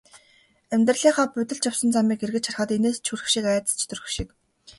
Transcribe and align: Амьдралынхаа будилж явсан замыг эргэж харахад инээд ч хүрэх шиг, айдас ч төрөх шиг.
Амьдралынхаа 0.73 1.27
будилж 1.33 1.63
явсан 1.71 1.89
замыг 1.95 2.19
эргэж 2.25 2.45
харахад 2.47 2.69
инээд 2.77 2.97
ч 3.05 3.07
хүрэх 3.09 3.27
шиг, 3.33 3.45
айдас 3.51 3.73
ч 3.79 3.81
төрөх 3.89 4.07
шиг. 4.15 4.29